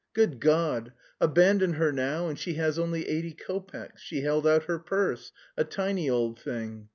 [0.15, 0.93] "Good God!
[1.19, 5.63] Abandon her now, and she has only eighty kopecks; she held out her purse, a
[5.63, 6.87] tiny old thing!